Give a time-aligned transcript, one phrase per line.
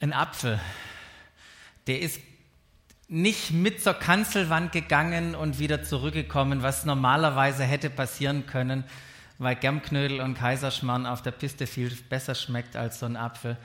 [0.00, 0.60] Ein Apfel,
[1.88, 2.20] der ist
[3.08, 8.84] nicht mit zur Kanzelwand gegangen und wieder zurückgekommen, was normalerweise hätte passieren können,
[9.38, 13.56] weil Germknödel und Kaiserschmarrn auf der Piste viel besser schmeckt als so ein Apfel.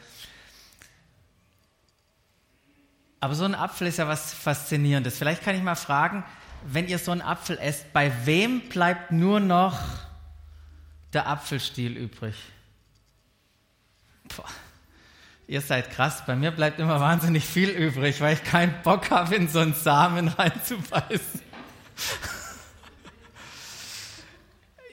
[3.19, 5.17] Aber so ein Apfel ist ja was Faszinierendes.
[5.17, 6.25] Vielleicht kann ich mal fragen,
[6.65, 9.79] wenn ihr so einen Apfel esst, bei wem bleibt nur noch
[11.13, 12.35] der Apfelstiel übrig?
[14.35, 14.49] Boah.
[15.53, 19.35] Ihr seid krass, bei mir bleibt immer wahnsinnig viel übrig, weil ich keinen Bock habe,
[19.35, 21.41] in so einen Samen reinzubeißen.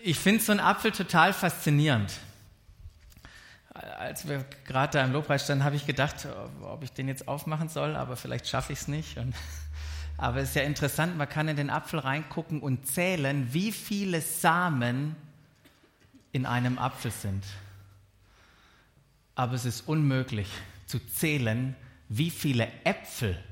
[0.02, 2.12] Ich finde so einen Apfel total faszinierend.
[3.72, 6.28] Als wir gerade da im Lobpreis standen, habe ich gedacht,
[6.60, 9.16] ob ich den jetzt aufmachen soll, aber vielleicht schaffe ich es nicht.
[9.16, 9.34] Und,
[10.18, 14.20] aber es ist ja interessant, man kann in den Apfel reingucken und zählen, wie viele
[14.20, 15.16] Samen
[16.32, 17.44] in einem Apfel sind
[19.40, 20.48] aber es ist unmöglich
[20.84, 21.74] zu zählen,
[22.10, 23.42] wie viele Äpfel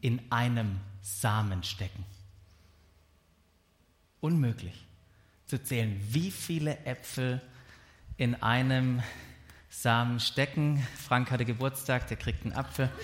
[0.00, 2.04] in einem Samen stecken.
[4.20, 4.86] Unmöglich
[5.46, 7.42] zu zählen, wie viele Äpfel
[8.18, 9.02] in einem
[9.68, 10.86] Samen stecken.
[11.04, 12.88] Frank hatte Geburtstag, der kriegt einen Apfel.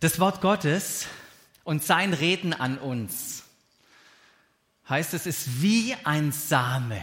[0.00, 1.06] Das Wort Gottes
[1.64, 3.44] und sein Reden an uns
[4.90, 7.02] heißt, es ist wie ein Same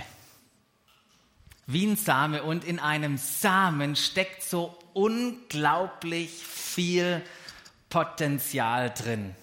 [1.66, 7.22] wie ein Same und in einem Samen steckt so unglaublich viel
[7.90, 9.36] Potenzial drin.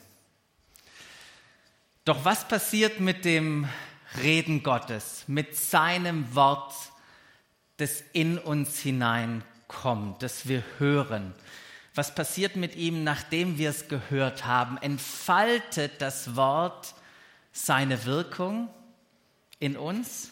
[2.04, 3.68] Doch was passiert mit dem
[4.22, 6.74] Reden Gottes, mit seinem Wort,
[7.76, 11.34] das in uns hineinkommt, das wir hören?
[11.94, 14.78] Was passiert mit ihm, nachdem wir es gehört haben?
[14.78, 16.94] Entfaltet das Wort
[17.52, 18.68] seine Wirkung
[19.58, 20.30] in uns?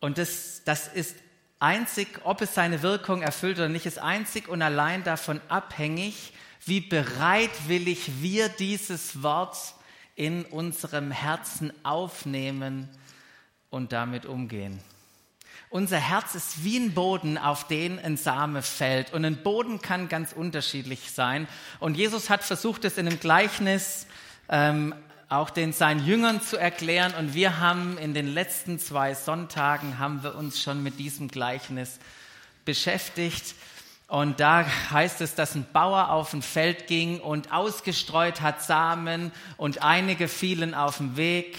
[0.00, 1.16] Und das, das ist
[1.58, 6.32] einzig, ob es seine Wirkung erfüllt oder nicht, ist einzig und allein davon abhängig,
[6.64, 9.56] wie bereitwillig wir dieses Wort
[10.16, 12.88] in unserem Herzen aufnehmen
[13.70, 14.80] und damit umgehen.
[15.70, 19.12] Unser Herz ist wie ein Boden, auf den ein Same fällt.
[19.12, 21.46] Und ein Boden kann ganz unterschiedlich sein.
[21.78, 24.06] Und Jesus hat versucht, es in einem Gleichnis
[24.48, 24.94] ähm,
[25.30, 27.14] auch den seinen Jüngern zu erklären.
[27.14, 31.98] Und wir haben in den letzten zwei Sonntagen haben wir uns schon mit diesem Gleichnis
[32.64, 33.54] beschäftigt.
[34.08, 39.30] Und da heißt es, dass ein Bauer auf ein Feld ging und ausgestreut hat Samen
[39.56, 41.56] und einige fielen auf dem Weg.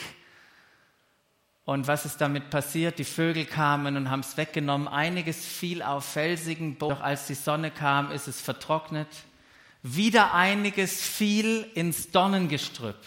[1.63, 2.99] Und was ist damit passiert?
[2.99, 4.89] Die Vögel kamen und haben es weggenommen.
[4.89, 6.95] Einiges fiel auf felsigen Boden.
[6.95, 9.07] Doch als die Sonne kam, ist es vertrocknet.
[9.81, 12.97] Wieder einiges fiel ins Dornengestrüpp.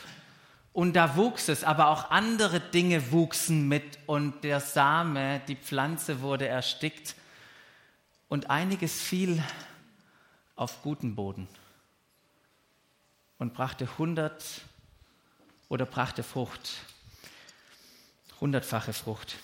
[0.74, 6.20] Und da wuchs es, aber auch andere Dinge wuchsen mit und der Same, die Pflanze
[6.20, 7.14] wurde erstickt
[8.28, 9.40] und einiges fiel
[10.56, 11.46] auf guten Boden
[13.38, 14.42] und brachte hundert
[15.68, 16.72] oder brachte Frucht,
[18.40, 19.36] hundertfache Frucht.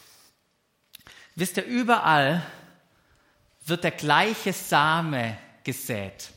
[1.36, 2.44] Wisst ihr, überall
[3.66, 6.32] wird der gleiche Same gesät.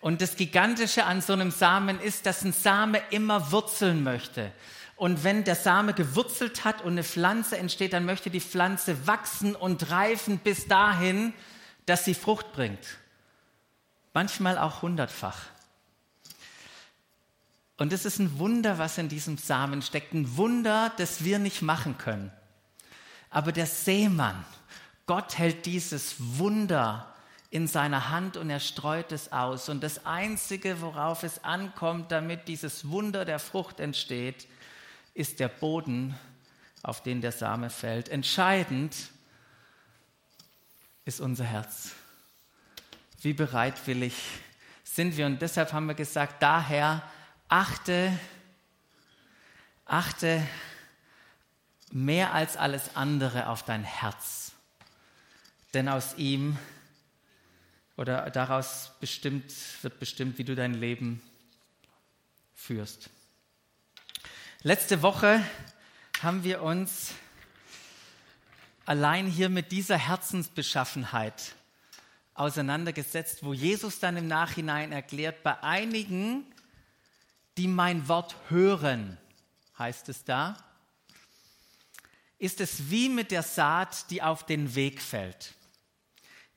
[0.00, 4.52] Und das Gigantische an so einem Samen ist, dass ein Same immer wurzeln möchte.
[4.96, 9.54] Und wenn der Same gewurzelt hat und eine Pflanze entsteht, dann möchte die Pflanze wachsen
[9.54, 11.32] und reifen bis dahin,
[11.86, 12.98] dass sie Frucht bringt.
[14.12, 15.38] Manchmal auch hundertfach.
[17.76, 20.12] Und es ist ein Wunder, was in diesem Samen steckt.
[20.12, 22.32] Ein Wunder, das wir nicht machen können.
[23.30, 24.44] Aber der Seemann,
[25.06, 27.14] Gott hält dieses Wunder
[27.50, 29.68] in seiner Hand und er streut es aus.
[29.68, 34.46] Und das Einzige, worauf es ankommt, damit dieses Wunder der Frucht entsteht,
[35.14, 36.14] ist der Boden,
[36.82, 38.08] auf den der Same fällt.
[38.08, 38.94] Entscheidend
[41.04, 41.92] ist unser Herz.
[43.20, 44.14] Wie bereitwillig
[44.84, 45.26] sind wir?
[45.26, 47.02] Und deshalb haben wir gesagt, daher
[47.48, 48.12] achte,
[49.86, 50.46] achte
[51.90, 54.52] mehr als alles andere auf dein Herz.
[55.74, 56.58] Denn aus ihm
[57.98, 59.52] oder daraus bestimmt,
[59.82, 61.20] wird bestimmt, wie du dein Leben
[62.54, 63.10] führst.
[64.62, 65.44] Letzte Woche
[66.22, 67.12] haben wir uns
[68.86, 71.56] allein hier mit dieser Herzensbeschaffenheit
[72.34, 76.44] auseinandergesetzt, wo Jesus dann im Nachhinein erklärt, bei einigen,
[77.56, 79.18] die mein Wort hören,
[79.76, 80.56] heißt es da,
[82.38, 85.57] ist es wie mit der Saat, die auf den Weg fällt.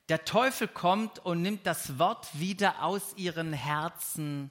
[0.08, 4.50] Der Teufel kommt und nimmt das Wort wieder aus ihren Herzen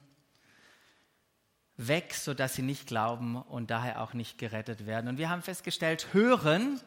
[1.76, 5.08] weg, sodass sie nicht glauben und daher auch nicht gerettet werden.
[5.08, 6.80] Und wir haben festgestellt, hören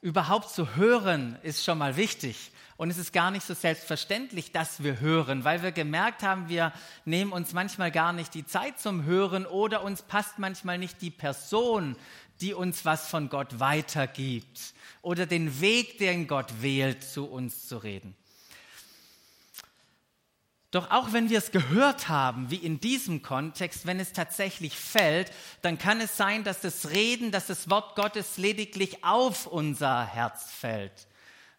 [0.00, 2.52] überhaupt zu hören ist schon mal wichtig.
[2.76, 6.72] Und es ist gar nicht so selbstverständlich, dass wir hören, weil wir gemerkt haben, wir
[7.04, 11.10] nehmen uns manchmal gar nicht die Zeit zum Hören oder uns passt manchmal nicht die
[11.10, 11.96] Person,
[12.40, 17.78] die uns was von Gott weitergibt oder den Weg, den Gott wählt, zu uns zu
[17.78, 18.14] reden.
[20.70, 25.32] Doch auch wenn wir es gehört haben, wie in diesem Kontext, wenn es tatsächlich fällt,
[25.62, 30.52] dann kann es sein, dass das Reden, dass das Wort Gottes lediglich auf unser Herz
[30.52, 31.08] fällt,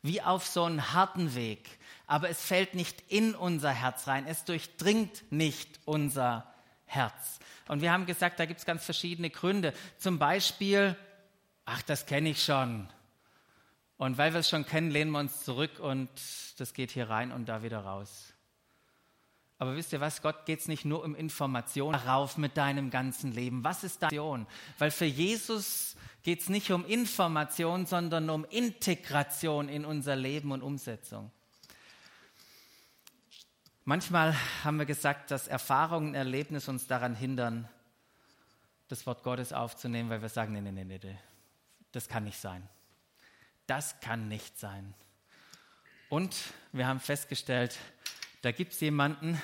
[0.04, 1.80] wie auf so einen harten Weg.
[2.06, 6.46] Aber es fällt nicht in unser Herz rein, es durchdringt nicht unser
[6.86, 7.40] Herz.
[7.68, 9.74] Und wir haben gesagt, da gibt es ganz verschiedene Gründe.
[9.98, 10.96] Zum Beispiel,
[11.66, 12.88] ach, das kenne ich schon.
[14.00, 16.10] Und weil wir es schon kennen, lehnen wir uns zurück und
[16.57, 18.34] das geht hier rein und da wieder raus.
[19.57, 23.34] Aber wisst ihr was, Gott geht es nicht nur um Information darauf mit deinem ganzen
[23.34, 23.62] Leben.
[23.66, 24.48] Was ist Vision?
[24.78, 30.62] Weil für Jesus geht es nicht um Information, sondern um Integration in unser Leben und
[30.62, 31.30] Umsetzung.
[33.84, 37.68] Manchmal haben wir gesagt, dass Erfahrungen, Erlebnisse uns daran hindern,
[38.88, 41.18] das Wort Gottes aufzunehmen, weil wir sagen, nee, nee, nee, nee,
[41.92, 42.66] das kann nicht sein.
[43.69, 44.95] Das kann nicht sein.
[46.10, 46.36] Und
[46.71, 47.77] wir haben festgestellt,
[48.42, 49.39] da gibt es jemanden,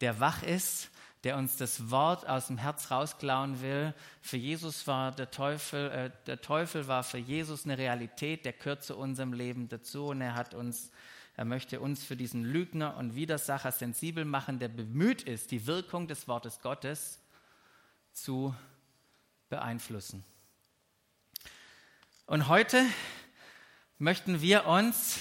[0.00, 0.90] der wach ist,
[1.24, 3.92] der uns das Wort aus dem Herz rausklauen will.
[4.22, 8.84] Für Jesus war der Teufel, äh, der Teufel war für Jesus eine Realität, der gehört
[8.84, 10.92] zu unserem Leben dazu und er hat uns,
[11.34, 16.06] er möchte uns für diesen Lügner und Widersacher sensibel machen, der bemüht ist, die Wirkung
[16.06, 17.18] des Wortes Gottes
[18.12, 18.54] zu
[19.48, 20.22] beeinflussen.
[22.26, 22.84] Und heute
[23.98, 25.18] möchten wir uns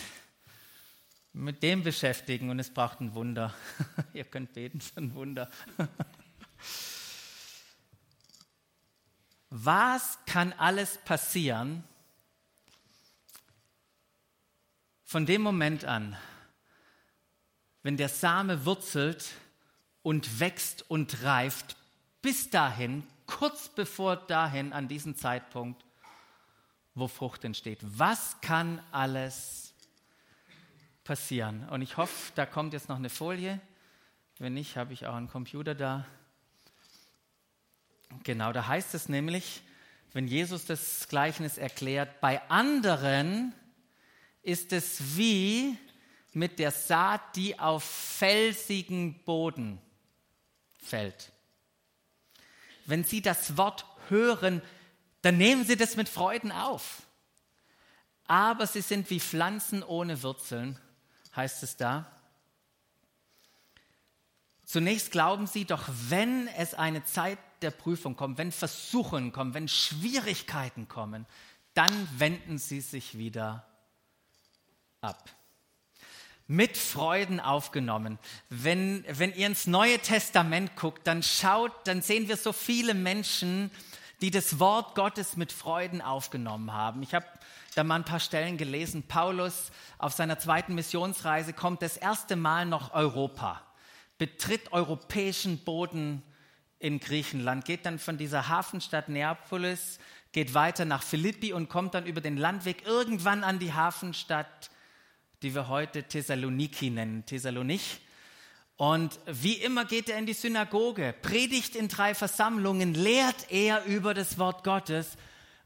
[1.34, 3.54] mit dem beschäftigen und es braucht ein Wunder.
[4.14, 5.50] Ihr könnt beten für ein Wunder.
[9.50, 11.84] Was kann alles passieren
[15.04, 16.18] von dem Moment an,
[17.84, 19.34] wenn der Same wurzelt
[20.02, 21.78] und wächst und reift,
[22.24, 25.86] bis dahin, kurz bevor dahin, an diesen Zeitpunkt,
[26.96, 27.80] wo Frucht entsteht?
[27.82, 29.74] Was kann alles
[31.04, 31.68] passieren?
[31.70, 33.60] Und ich hoffe, da kommt jetzt noch eine Folie.
[34.40, 36.06] Wenn nicht, habe ich auch einen Computer da.
[38.24, 39.62] Genau, da heißt es nämlich,
[40.12, 43.54] wenn Jesus das Gleichnis erklärt, bei anderen
[44.44, 45.78] ist es wie
[46.34, 49.80] mit der Saat, die auf felsigen Boden
[50.80, 51.32] fällt.
[52.86, 54.62] Wenn Sie das Wort hören,
[55.24, 57.02] dann nehmen Sie das mit Freuden auf.
[58.28, 60.80] Aber sie sind wie Pflanzen ohne Wurzeln
[61.36, 62.06] heißt es da.
[64.66, 69.68] Zunächst glauben sie, doch wenn es eine Zeit der Prüfung kommt, wenn Versuchen kommen, wenn
[69.68, 71.26] Schwierigkeiten kommen,
[71.74, 73.66] dann wenden sie sich wieder
[75.02, 75.30] ab.
[76.48, 78.20] Mit Freuden aufgenommen.
[78.50, 83.72] Wenn, wenn ihr ins Neue Testament guckt, dann schaut, dann sehen wir so viele Menschen,
[84.24, 87.04] die das Wort Gottes mit Freuden aufgenommen haben.
[87.04, 87.26] Ich habe
[87.76, 89.04] da mal ein paar Stellen gelesen.
[89.04, 93.62] Paulus auf seiner zweiten Missionsreise kommt das erste Mal nach Europa,
[94.18, 96.24] betritt europäischen Boden
[96.80, 100.00] in Griechenland, geht dann von dieser Hafenstadt Neapolis,
[100.32, 104.72] geht weiter nach Philippi und kommt dann über den Landweg irgendwann an die Hafenstadt,
[105.42, 108.00] die wir heute Thessaloniki nennen, Thessalonich.
[108.78, 114.14] Und wie immer geht er in die Synagoge, predigt in drei Versammlungen, lehrt er über
[114.14, 115.10] das Wort Gottes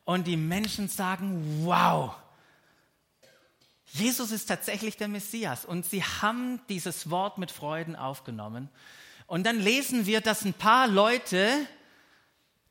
[0.04, 2.16] und die Menschen sagen, wow,
[3.86, 5.66] Jesus ist tatsächlich der Messias.
[5.66, 8.70] Und sie haben dieses Wort mit Freuden aufgenommen.
[9.26, 11.50] Und dann lesen wir, dass ein paar Leute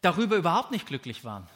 [0.03, 1.49] darüber überhaupt nicht glücklich waren.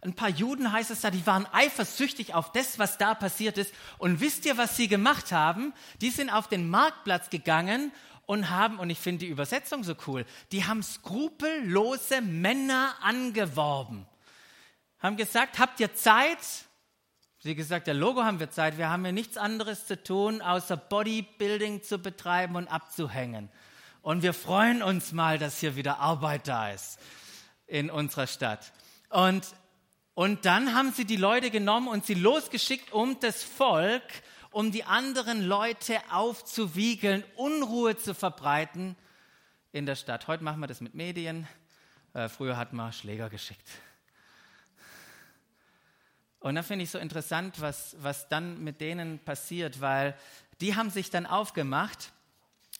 [0.00, 3.74] Ein paar Juden heißt es da, die waren eifersüchtig auf das, was da passiert ist.
[3.98, 5.72] Und wisst ihr, was sie gemacht haben?
[6.00, 7.90] Die sind auf den Marktplatz gegangen
[8.28, 14.06] und haben, und ich finde die Übersetzung so cool, die haben skrupellose Männer angeworben
[14.98, 16.38] haben gesagt, habt ihr Zeit?
[17.40, 18.78] Sie gesagt, der Logo haben wir Zeit.
[18.78, 23.48] Wir haben ja nichts anderes zu tun, außer Bodybuilding zu betreiben und abzuhängen.
[24.02, 26.98] Und wir freuen uns mal, dass hier wieder Arbeit da ist
[27.66, 28.72] in unserer Stadt.
[29.10, 29.46] Und,
[30.14, 34.02] und dann haben sie die Leute genommen und sie losgeschickt, um das Volk,
[34.58, 38.96] um die anderen Leute aufzuwiegeln, Unruhe zu verbreiten
[39.70, 40.26] in der Stadt.
[40.26, 41.46] Heute machen wir das mit Medien.
[42.12, 43.68] Äh, früher hat man Schläger geschickt.
[46.40, 50.18] Und da finde ich so interessant, was, was dann mit denen passiert, weil
[50.60, 52.10] die haben sich dann aufgemacht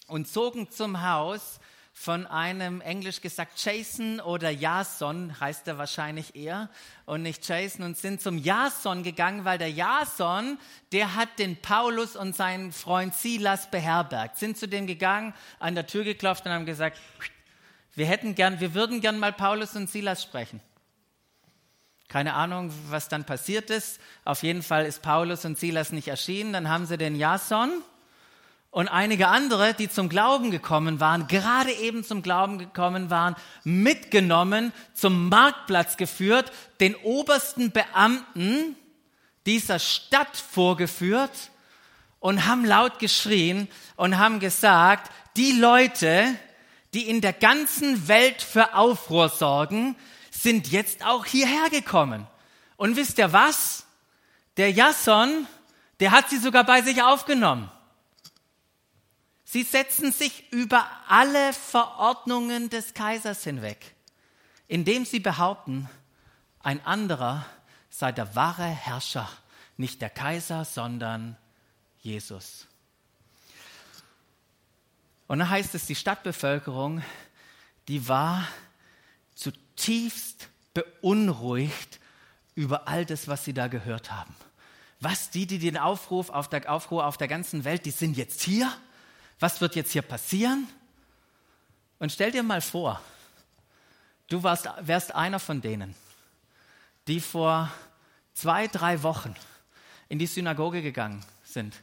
[0.09, 1.61] und zogen zum Haus
[2.01, 6.71] von einem, englisch gesagt, Jason oder Jason, heißt er wahrscheinlich eher,
[7.07, 10.59] und nicht Jason, und sind zum Jason gegangen, weil der Jason,
[10.93, 15.89] der hat den Paulus und seinen Freund Silas beherbergt, sind zu dem gegangen, an der
[15.89, 17.01] Tür geklopft und haben gesagt,
[17.97, 20.61] wir hätten gern, wir würden gern mal Paulus und Silas sprechen.
[22.07, 24.01] Keine Ahnung, was dann passiert ist.
[24.25, 26.53] Auf jeden Fall ist Paulus und Silas nicht erschienen.
[26.53, 27.83] Dann haben sie den Jason
[28.71, 33.35] und einige andere, die zum Glauben gekommen waren, gerade eben zum Glauben gekommen waren,
[33.65, 38.77] mitgenommen, zum Marktplatz geführt, den obersten Beamten
[39.47, 41.51] dieser Stadt vorgeführt
[42.21, 46.35] und haben laut geschrien und haben gesagt, die Leute,
[46.93, 49.97] die in der ganzen Welt für Aufruhr sorgen,
[50.31, 52.27] sind jetzt auch hierher gekommen.
[52.77, 53.87] Und wisst ihr was?
[54.57, 55.47] Der Jason,
[56.01, 57.71] der hat sie sogar bei sich aufgenommen.
[59.51, 63.95] Sie setzen sich über alle Verordnungen des Kaisers hinweg,
[64.67, 65.89] indem sie behaupten,
[66.61, 67.47] ein anderer
[67.89, 69.27] sei der wahre Herrscher,
[69.79, 71.35] nicht der Kaiser, sondern
[72.01, 72.67] Jesus.
[75.29, 77.03] Und dann heißt es, die Stadtbevölkerung,
[77.89, 78.47] die war
[79.35, 82.01] zutiefst beunruhigt
[82.55, 84.37] über all das, was sie da gehört haben.
[85.01, 88.43] Was die, die den Aufruf auf der Aufruhr auf der ganzen Welt, die sind jetzt
[88.43, 88.71] hier
[89.41, 90.69] was wird jetzt hier passieren?
[91.99, 93.01] Und stell dir mal vor,
[94.29, 95.95] du warst, wärst einer von denen,
[97.07, 97.71] die vor
[98.35, 99.35] zwei, drei Wochen
[100.09, 101.75] in die Synagoge gegangen sind,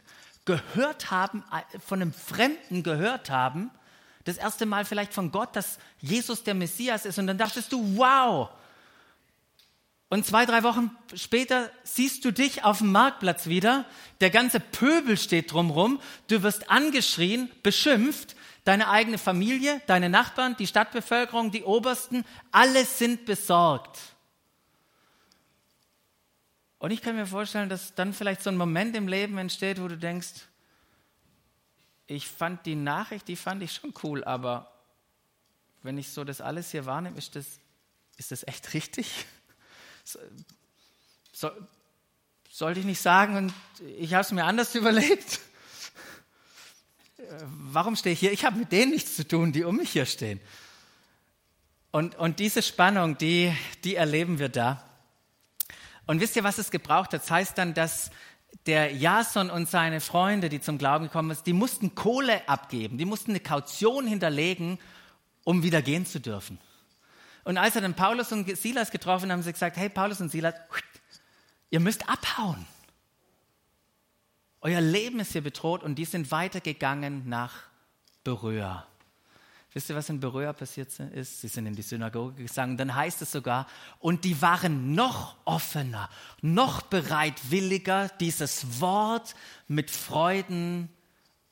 [0.46, 1.44] gehört haben,
[1.86, 3.72] von einem Fremden gehört haben,
[4.24, 7.20] das erste Mal vielleicht von Gott, dass Jesus der Messias ist.
[7.20, 8.50] Und dann dachtest du, wow,
[10.10, 13.86] und zwei, drei Wochen später siehst du dich auf dem Marktplatz wieder.
[14.22, 16.00] Der ganze Pöbel steht drumherum.
[16.28, 18.36] Du wirst angeschrien, beschimpft.
[18.66, 24.00] Deine eigene Familie, deine Nachbarn, die Stadtbevölkerung, die Obersten, alle sind besorgt.
[26.80, 29.88] Und ich kann mir vorstellen, dass dann vielleicht so ein Moment im Leben entsteht, wo
[29.88, 30.48] du denkst,
[32.08, 34.72] ich fand die Nachricht, die fand ich schon cool, aber
[35.82, 37.60] wenn ich so das alles hier wahrnehme, ist das,
[38.18, 39.26] ist das echt richtig?
[40.06, 41.52] So,
[42.50, 43.54] sollte ich nicht sagen und
[43.98, 45.42] ich habe es mir anders überlegt?
[47.48, 48.32] Warum stehe ich hier?
[48.32, 50.40] Ich habe mit denen nichts zu tun, die um mich hier stehen.
[51.92, 54.84] Und, und diese Spannung, die, die erleben wir da.
[56.06, 57.24] Und wisst ihr, was es gebraucht hat?
[57.24, 58.12] Das heißt dann, dass
[58.66, 63.06] der Jason und seine Freunde, die zum Glauben gekommen sind, die mussten Kohle abgeben, die
[63.06, 64.80] mussten eine Kaution hinterlegen,
[65.44, 66.60] um wieder gehen zu dürfen.
[67.46, 70.30] Und als er dann Paulus und Silas getroffen haben, haben sie gesagt, hey Paulus und
[70.30, 70.56] Silas,
[71.70, 72.66] ihr müsst abhauen.
[74.62, 77.54] Euer Leben ist hier bedroht und die sind weitergegangen nach
[78.24, 78.88] Beröa.
[79.74, 81.42] Wisst ihr, was in Beröa passiert ist?
[81.42, 82.78] Sie sind in die Synagoge gegangen.
[82.78, 83.68] Dann heißt es sogar,
[84.00, 86.10] und die waren noch offener,
[86.42, 89.36] noch bereitwilliger, dieses Wort
[89.68, 90.90] mit Freuden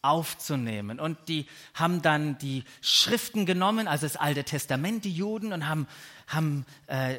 [0.04, 1.00] aufzunehmen.
[1.00, 5.88] Und die haben dann die Schriften genommen, also das Alte Testament, die Juden, und haben,
[6.28, 7.18] haben äh,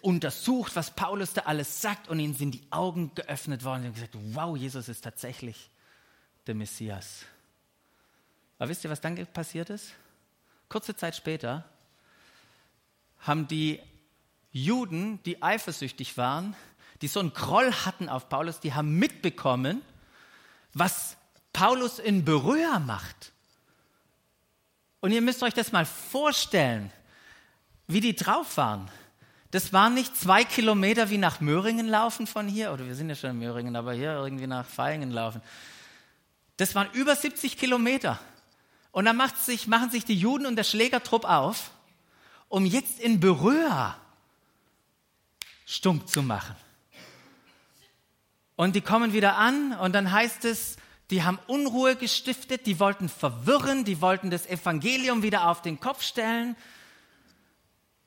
[0.00, 4.16] untersucht, was Paulus da alles sagt, und ihnen sind die Augen geöffnet worden und gesagt,
[4.32, 5.70] wow, Jesus ist tatsächlich
[6.46, 7.26] der Messias.
[8.58, 9.92] Aber wisst ihr, was dann passiert ist?
[10.68, 11.64] Kurze Zeit später
[13.18, 13.80] haben die
[14.52, 16.56] Juden, die eifersüchtig waren,
[17.02, 19.82] die so einen Groll hatten auf Paulus, die haben mitbekommen,
[20.72, 21.16] was
[21.52, 23.32] Paulus in Berührer macht.
[25.00, 26.92] Und ihr müsst euch das mal vorstellen,
[27.86, 28.88] wie die drauf waren.
[29.50, 33.14] Das waren nicht zwei Kilometer wie nach Möhringen laufen von hier, oder wir sind ja
[33.14, 35.42] schon in Möhringen, aber hier irgendwie nach Feingen laufen.
[36.56, 38.18] Das waren über 70 Kilometer.
[38.92, 41.70] Und dann sich, machen sich die Juden und der Schlägertrupp auf,
[42.48, 43.96] um jetzt in Berührer
[45.66, 46.56] stunk zu machen.
[48.56, 50.76] Und die kommen wieder an und dann heißt es,
[51.12, 56.02] die haben Unruhe gestiftet, die wollten verwirren, die wollten das Evangelium wieder auf den Kopf
[56.02, 56.56] stellen.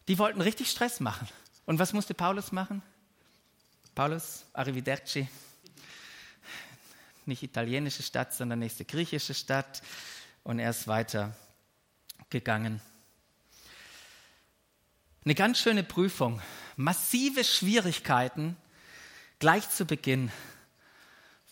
[0.07, 1.27] Die wollten richtig Stress machen.
[1.67, 2.81] Und was musste Paulus machen?
[3.93, 5.27] Paulus, Arrivederci.
[7.27, 9.83] Nicht italienische Stadt, sondern nächste griechische Stadt.
[10.43, 11.35] Und er ist weiter
[12.31, 12.81] gegangen.
[15.24, 16.41] Eine ganz schöne Prüfung.
[16.75, 18.57] Massive Schwierigkeiten
[19.38, 20.31] gleich zu Beginn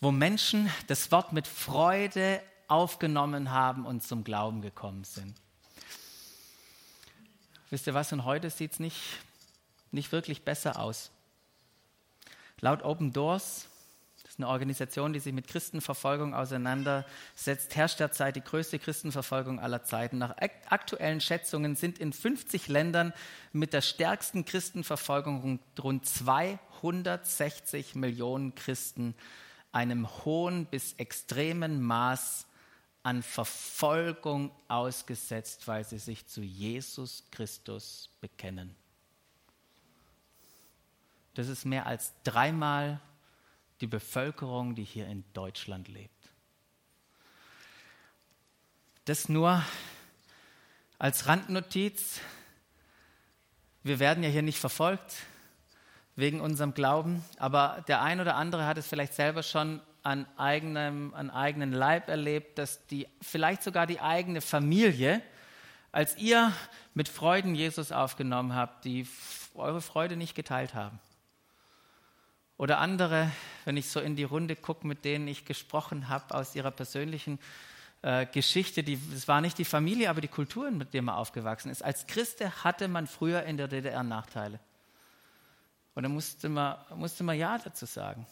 [0.04, 5.34] wo Menschen das Wort mit Freude aufgenommen haben und zum Glauben gekommen sind.
[7.70, 9.00] Wisst ihr was, und heute sieht es nicht,
[9.92, 11.10] nicht wirklich besser aus.
[12.60, 13.66] Laut Open Doors,
[14.34, 20.18] ist eine Organisation, die sich mit Christenverfolgung auseinandersetzt, herrscht derzeit die größte Christenverfolgung aller Zeiten.
[20.18, 20.36] Nach
[20.68, 23.14] aktuellen Schätzungen sind in 50 Ländern
[23.52, 29.14] mit der stärksten Christenverfolgung rund 260 Millionen Christen
[29.74, 32.46] einem hohen bis extremen Maß
[33.02, 38.74] an Verfolgung ausgesetzt, weil sie sich zu Jesus Christus bekennen.
[41.34, 43.00] Das ist mehr als dreimal
[43.80, 46.10] die Bevölkerung, die hier in Deutschland lebt.
[49.04, 49.62] Das nur
[50.98, 52.20] als Randnotiz.
[53.82, 55.26] Wir werden ja hier nicht verfolgt
[56.16, 61.12] wegen unserem Glauben, aber der ein oder andere hat es vielleicht selber schon an eigenem,
[61.14, 65.22] an eigenen Leib erlebt, dass die, vielleicht sogar die eigene Familie,
[65.92, 66.52] als ihr
[66.92, 69.08] mit Freuden Jesus aufgenommen habt, die
[69.54, 71.00] eure Freude nicht geteilt haben.
[72.56, 73.30] Oder andere,
[73.64, 77.40] wenn ich so in die Runde gucke, mit denen ich gesprochen habe aus ihrer persönlichen
[78.02, 81.82] äh, Geschichte, es war nicht die Familie, aber die Kultur, mit der man aufgewachsen ist.
[81.82, 84.60] Als Christe hatte man früher in der DDR Nachteile.
[85.94, 88.26] Und da musste man, musste man Ja dazu sagen.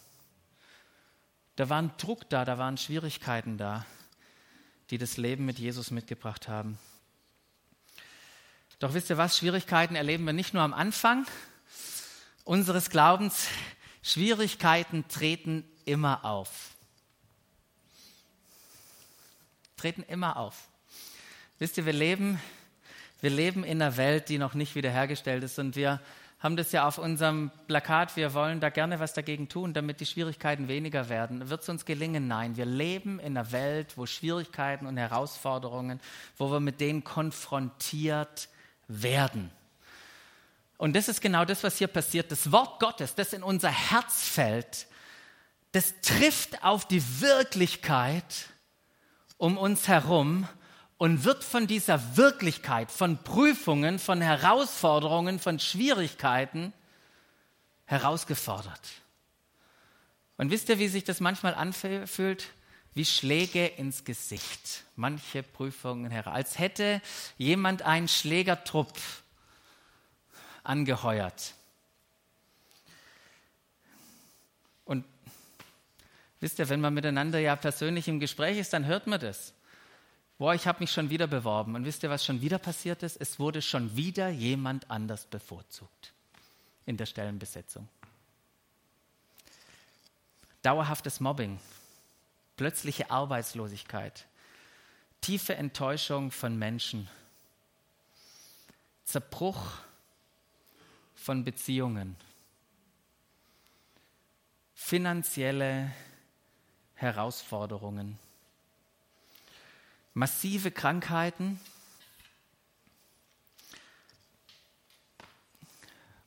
[1.56, 3.84] Da war ein Druck da, da waren Schwierigkeiten da,
[4.90, 6.78] die das Leben mit Jesus mitgebracht haben.
[8.78, 11.26] Doch wisst ihr was, Schwierigkeiten erleben wir nicht nur am Anfang
[12.44, 13.46] unseres Glaubens,
[14.02, 16.74] Schwierigkeiten treten immer auf.
[19.76, 20.68] Treten immer auf.
[21.58, 22.40] Wisst ihr, wir leben,
[23.20, 26.00] wir leben in einer Welt, die noch nicht wiederhergestellt ist und wir
[26.42, 30.06] haben das ja auf unserem Plakat, wir wollen da gerne was dagegen tun, damit die
[30.06, 31.48] Schwierigkeiten weniger werden.
[31.48, 32.26] Wird es uns gelingen?
[32.26, 32.56] Nein.
[32.56, 36.00] Wir leben in einer Welt, wo Schwierigkeiten und Herausforderungen,
[36.36, 38.48] wo wir mit denen konfrontiert
[38.88, 39.52] werden.
[40.78, 42.32] Und das ist genau das, was hier passiert.
[42.32, 44.88] Das Wort Gottes, das in unser Herz fällt,
[45.70, 48.48] das trifft auf die Wirklichkeit
[49.36, 50.48] um uns herum
[51.02, 56.72] und wird von dieser Wirklichkeit, von Prüfungen, von Herausforderungen, von Schwierigkeiten
[57.86, 58.88] herausgefordert.
[60.36, 62.50] Und wisst ihr, wie sich das manchmal anfühlt?
[62.94, 64.84] Wie Schläge ins Gesicht.
[64.94, 66.34] Manche Prüfungen heraus.
[66.36, 67.02] Als hätte
[67.36, 68.96] jemand einen Schlägertrupp
[70.62, 71.54] angeheuert.
[74.84, 75.04] Und
[76.38, 79.52] wisst ihr, wenn man miteinander ja persönlich im Gespräch ist, dann hört man das.
[80.42, 81.76] Boah, ich habe mich schon wieder beworben.
[81.76, 83.16] Und wisst ihr, was schon wieder passiert ist?
[83.20, 86.12] Es wurde schon wieder jemand anders bevorzugt
[86.84, 87.88] in der Stellenbesetzung.
[90.62, 91.60] Dauerhaftes Mobbing,
[92.56, 94.26] plötzliche Arbeitslosigkeit,
[95.20, 97.08] tiefe Enttäuschung von Menschen,
[99.04, 99.78] Zerbruch
[101.14, 102.16] von Beziehungen,
[104.74, 105.92] finanzielle
[106.96, 108.18] Herausforderungen,
[110.14, 111.58] massive Krankheiten,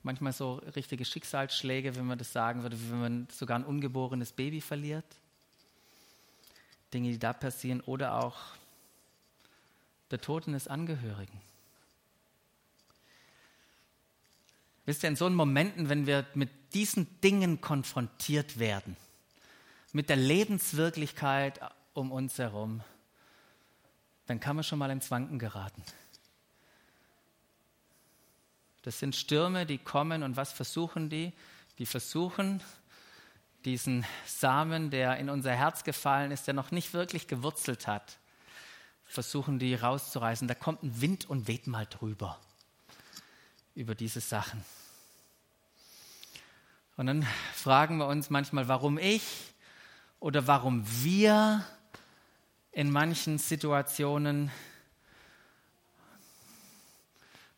[0.04, 4.62] manchmal so richtige Schicksalsschläge, wenn man das sagen würde, wenn man sogar ein ungeborenes Baby
[4.62, 5.06] verliert.
[6.94, 8.38] Dinge, die da passieren, oder auch
[10.12, 11.42] der Tod eines Angehörigen.
[14.86, 18.96] Wisst ihr, in so Momenten, wenn wir mit diesen Dingen konfrontiert werden,
[19.94, 21.60] mit der Lebenswirklichkeit
[21.94, 22.84] um uns herum,
[24.28, 25.84] dann kann man schon mal ins Wanken geraten.
[28.82, 31.34] Das sind Stürme, die kommen und was versuchen die?
[31.80, 32.62] Die versuchen,
[33.66, 38.20] diesen Samen, der in unser Herz gefallen ist, der noch nicht wirklich gewurzelt hat,
[39.06, 40.48] versuchen die rauszureißen.
[40.48, 42.40] Da kommt ein Wind und weht mal drüber
[43.74, 44.64] über diese Sachen.
[46.98, 49.24] Und dann fragen wir uns manchmal, warum ich
[50.20, 51.66] oder warum wir
[52.76, 54.52] in manchen Situationen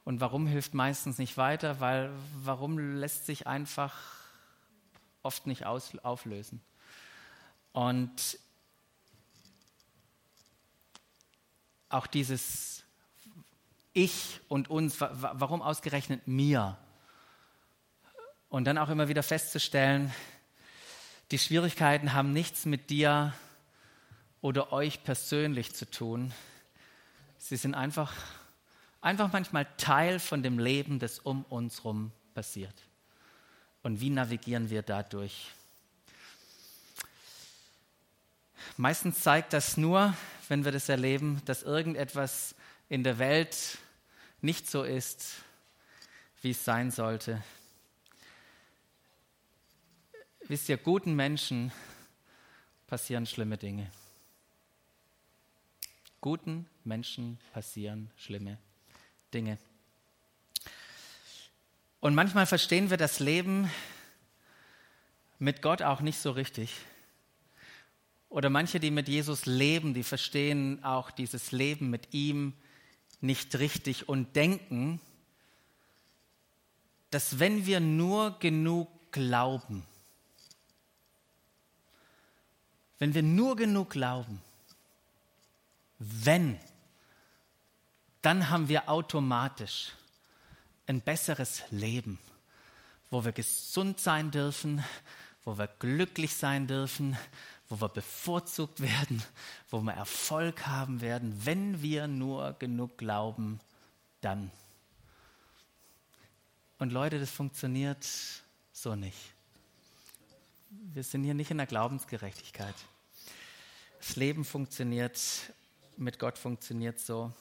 [0.05, 3.95] und warum hilft meistens nicht weiter, weil warum lässt sich einfach
[5.23, 6.61] oft nicht aus, auflösen.
[7.73, 8.37] Und
[11.89, 12.83] auch dieses
[13.93, 16.77] ich und uns, warum ausgerechnet mir?
[18.49, 20.13] Und dann auch immer wieder festzustellen,
[21.31, 23.33] die Schwierigkeiten haben nichts mit dir
[24.47, 26.33] oder euch persönlich zu tun.
[27.37, 28.13] Sie sind einfach,
[29.01, 32.73] einfach manchmal Teil von dem Leben, das um uns herum passiert.
[33.83, 35.51] Und wie navigieren wir dadurch?
[38.77, 40.15] Meistens zeigt das nur,
[40.47, 42.55] wenn wir das erleben, dass irgendetwas
[42.87, 43.77] in der Welt
[44.39, 45.41] nicht so ist,
[46.41, 47.43] wie es sein sollte.
[50.47, 51.73] Wisst ihr, guten Menschen
[52.87, 53.91] passieren schlimme Dinge.
[56.19, 58.57] Guten Menschen passieren schlimme
[59.33, 59.57] Dinge.
[61.99, 63.69] Und manchmal verstehen wir das Leben
[65.37, 66.73] mit Gott auch nicht so richtig.
[68.29, 72.53] Oder manche, die mit Jesus leben, die verstehen auch dieses Leben mit ihm
[73.21, 74.99] nicht richtig und denken,
[77.09, 79.85] dass wenn wir nur genug glauben,
[82.99, 84.41] wenn wir nur genug glauben,
[85.99, 86.59] wenn,
[88.21, 89.93] dann haben wir automatisch
[90.85, 92.19] ein besseres Leben,
[93.09, 94.83] wo wir gesund sein dürfen,
[95.43, 97.17] wo wir glücklich sein dürfen,
[97.69, 99.23] wo wir bevorzugt werden,
[99.69, 103.59] wo wir Erfolg haben werden, wenn wir nur genug glauben,
[104.21, 104.51] dann.
[106.79, 108.07] Und Leute, das funktioniert
[108.71, 109.17] so nicht.
[110.69, 112.75] Wir sind hier nicht in der Glaubensgerechtigkeit.
[113.99, 115.19] Das Leben funktioniert,
[115.97, 117.31] mit Gott funktioniert so.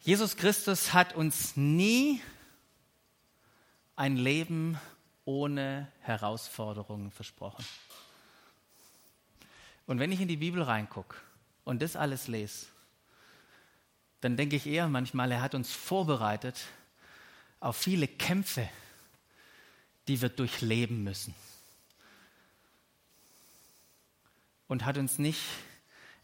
[0.00, 2.22] Jesus Christus hat uns nie
[3.96, 4.78] ein Leben
[5.24, 7.64] ohne Herausforderungen versprochen.
[9.86, 11.16] Und wenn ich in die Bibel reingucke
[11.64, 12.66] und das alles lese,
[14.20, 16.66] dann denke ich eher manchmal, er hat uns vorbereitet
[17.60, 18.68] auf viele Kämpfe,
[20.08, 21.34] die wir durchleben müssen.
[24.68, 25.40] Und hat uns nicht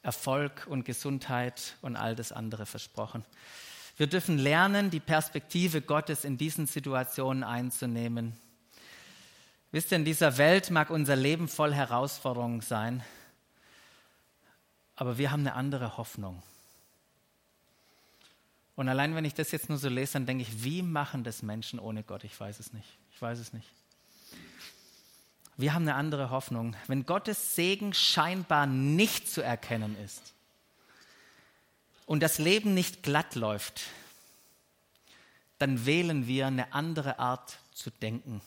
[0.03, 3.25] Erfolg und Gesundheit und all das andere versprochen.
[3.97, 8.33] Wir dürfen lernen, die Perspektive Gottes in diesen Situationen einzunehmen.
[9.71, 13.03] Wisst ihr, in dieser Welt mag unser Leben voll Herausforderungen sein,
[14.97, 16.43] aber wir haben eine andere Hoffnung.
[18.75, 21.43] Und allein wenn ich das jetzt nur so lese, dann denke ich, wie machen das
[21.43, 22.25] Menschen ohne Gott?
[22.25, 22.89] Ich weiß es nicht.
[23.15, 23.69] Ich weiß es nicht.
[25.63, 26.75] Wir haben eine andere Hoffnung.
[26.89, 30.35] Wenn Gottes Segen scheinbar nicht zu erkennen ist
[32.05, 33.83] und das Leben nicht glatt läuft,
[35.61, 38.41] dann wählen wir eine andere Art zu denken.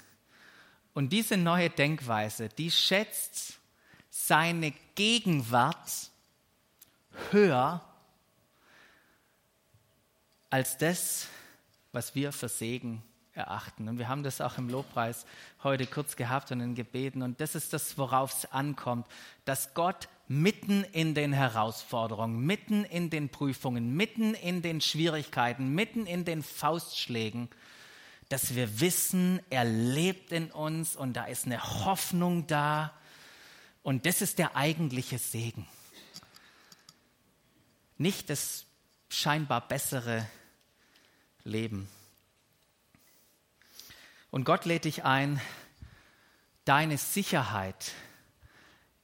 [0.94, 3.60] Und diese neue Denkweise, die schätzt
[4.10, 6.12] seine Gegenwart
[7.32, 7.80] höher
[10.50, 11.28] als das,
[11.94, 13.02] was wir für Segen
[13.36, 13.88] erachten.
[13.88, 15.26] Und wir haben das auch im Lobpreis
[15.64, 17.22] heute kurz gehabt und in Gebeten.
[17.22, 19.08] Und das ist das, worauf es ankommt,
[19.44, 26.08] dass Gott mitten in den Herausforderungen, mitten in den Prüfungen, mitten in den Schwierigkeiten, mitten
[26.08, 27.50] in den Faustschlägen,
[28.30, 32.94] dass wir wissen, er lebt in uns und da ist eine Hoffnung da.
[33.84, 35.68] Und das ist der eigentliche Segen.
[37.98, 38.66] Nicht das
[39.10, 40.26] scheinbar bessere
[41.44, 41.88] Leben.
[44.36, 45.40] Und Gott lädt dich ein,
[46.66, 47.94] deine Sicherheit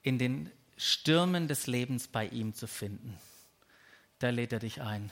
[0.01, 3.17] in den Stürmen des Lebens bei ihm zu finden.
[4.19, 5.09] Da lädt er dich ein.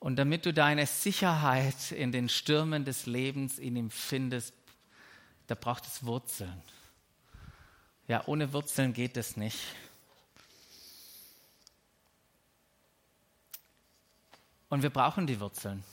[0.00, 4.52] Und damit du deine Sicherheit in den Stürmen des Lebens in ihm findest,
[5.46, 6.60] da braucht es Wurzeln.
[8.08, 9.60] Ja, ohne Wurzeln geht es nicht.
[14.68, 15.84] Und wir brauchen die Wurzeln.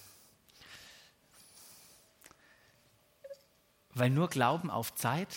[3.95, 5.29] Weil nur Glauben auf Zeit,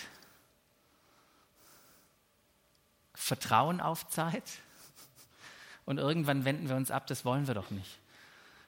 [3.15, 4.45] Vertrauen auf Zeit
[5.85, 7.99] und irgendwann wenden wir uns ab, das wollen wir doch nicht.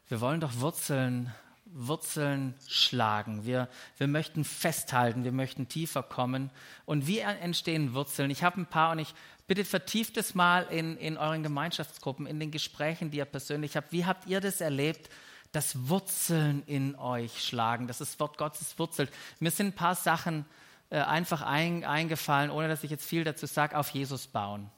[0.09, 1.35] Wir wollen doch Wurzeln,
[1.67, 3.45] Wurzeln schlagen.
[3.45, 6.51] Wir, wir möchten festhalten, wir möchten tiefer kommen.
[6.87, 8.31] Und wie entstehen Wurzeln?
[8.31, 9.15] Ich habe ein paar und ich
[9.47, 13.93] bitte vertieft es mal in, in euren Gemeinschaftsgruppen, in den Gesprächen, die ihr persönlich habt.
[13.93, 15.11] Wie habt ihr das erlebt?
[15.53, 19.13] Dass Wurzeln in euch schlagen, dass das Wort Gottes wurzelt.
[19.41, 20.45] Mir sind ein paar Sachen
[20.91, 24.71] äh, einfach ein, eingefallen, ohne dass ich jetzt viel dazu sage, auf Jesus bauen.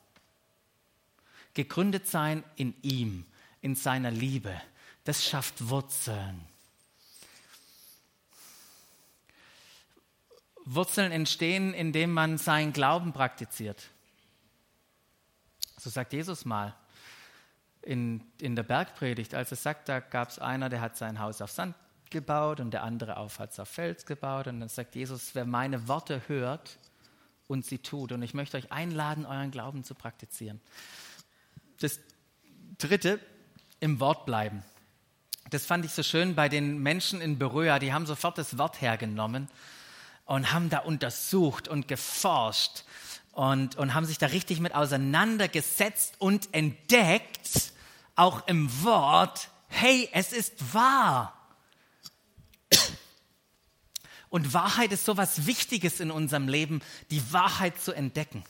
[1.55, 3.27] Gegründet sein in ihm,
[3.61, 4.61] in seiner Liebe,
[5.05, 6.41] das schafft Wurzeln.
[10.65, 13.91] Wurzeln entstehen, indem man seinen Glauben praktiziert.
[15.79, 16.77] So sagt Jesus mal
[17.83, 21.41] in, in der Bergpredigt, als er sagt, da gab es einer, der hat sein Haus
[21.41, 21.75] auf Sand
[22.11, 24.47] gebaut und der andere auf, hat es auf Fels gebaut.
[24.47, 26.79] Und dann sagt Jesus, wer meine Worte hört
[27.47, 28.13] und sie tut.
[28.13, 30.61] Und ich möchte euch einladen, euren Glauben zu praktizieren.
[31.81, 32.01] Das
[32.79, 33.21] Dritte,
[33.81, 34.63] im Wort bleiben.
[35.49, 37.79] Das fand ich so schön bei den Menschen in Beröa.
[37.79, 39.49] Die haben sofort das Wort hergenommen
[40.27, 42.85] und haben da untersucht und geforscht
[43.33, 47.73] und, und haben sich da richtig mit auseinandergesetzt und entdeckt,
[48.17, 51.35] auch im Wort, hey, es ist wahr.
[54.29, 58.45] Und Wahrheit ist so was Wichtiges in unserem Leben, die Wahrheit zu entdecken.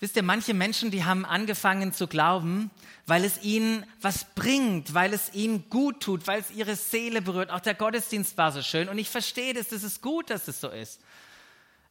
[0.00, 2.70] Wisst ihr, manche Menschen, die haben angefangen zu glauben,
[3.06, 7.50] weil es ihnen was bringt, weil es ihnen gut tut, weil es ihre Seele berührt.
[7.50, 10.60] Auch der Gottesdienst war so schön und ich verstehe das, das ist gut, dass es
[10.60, 11.00] so ist.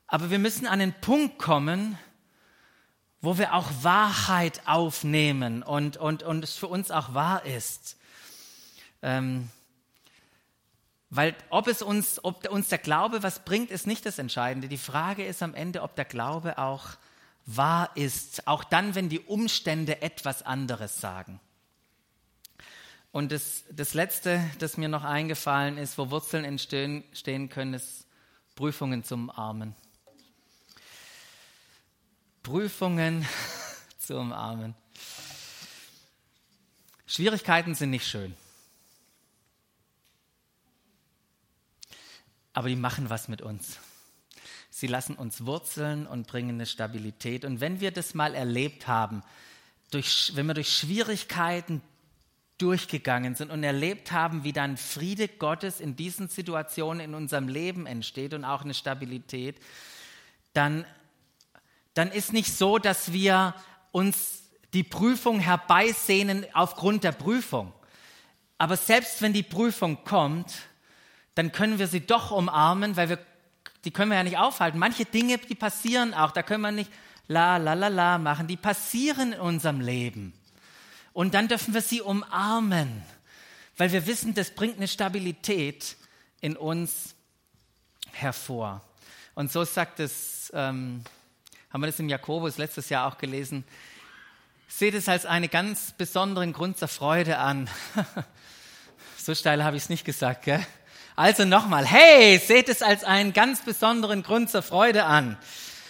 [0.08, 1.98] Aber wir müssen an den Punkt kommen,
[3.22, 7.98] wo wir auch Wahrheit aufnehmen und, und, und es für uns auch wahr ist.
[9.02, 9.50] Ähm,
[11.10, 14.68] weil ob es uns, ob uns der Glaube was bringt, ist nicht das Entscheidende.
[14.68, 16.86] Die Frage ist am Ende, ob der Glaube auch
[17.46, 21.40] wahr ist, auch dann, wenn die Umstände etwas anderes sagen.
[23.12, 28.06] Und das, das Letzte, das mir noch eingefallen ist, wo Wurzeln entstehen stehen können, ist
[28.56, 29.76] Prüfungen zum Armen.
[32.48, 33.28] Prüfungen
[34.00, 34.74] zu umarmen.
[37.06, 38.38] Schwierigkeiten sind nicht schön.
[42.54, 43.80] Aber die machen was mit uns.
[44.70, 47.44] Sie lassen uns wurzeln und bringen eine Stabilität.
[47.44, 49.24] Und wenn wir das mal erlebt haben,
[49.92, 51.82] durch, wenn wir durch Schwierigkeiten
[52.60, 57.86] durchgegangen sind und erlebt haben, wie dann Friede Gottes in diesen Situationen in unserem Leben
[57.86, 59.60] entsteht und auch eine Stabilität,
[60.54, 60.86] dann,
[61.98, 63.54] dann ist nicht so, dass wir
[63.92, 67.74] uns die Prüfung herbeisehnen aufgrund der Prüfung.
[68.58, 70.54] Aber selbst wenn die Prüfung kommt,
[71.36, 73.20] dann können wir sie doch umarmen, weil wir
[73.86, 74.80] die können wir ja nicht aufhalten.
[74.80, 76.92] Manche Dinge, die passieren auch, da können wir nicht
[77.28, 80.34] la la la la machen, die passieren in unserem Leben.
[81.14, 83.04] Und dann dürfen wir sie umarmen,
[83.78, 85.96] weil wir wissen, das bringt eine Stabilität
[86.42, 87.16] in uns
[88.12, 88.82] hervor.
[89.36, 91.04] Und so sagt es, ähm,
[91.70, 93.64] haben wir das im Jakobus letztes Jahr auch gelesen,
[94.68, 97.70] seht es als einen ganz besonderen Grund zur Freude an.
[99.18, 100.66] so steil habe ich es nicht gesagt, gell?
[101.16, 105.38] Also nochmal, hey, seht es als einen ganz besonderen Grund zur Freude an,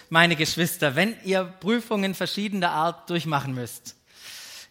[0.08, 3.94] meine Geschwister, wenn ihr Prüfungen verschiedener Art durchmachen müsst.